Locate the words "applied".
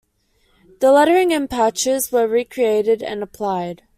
3.21-3.83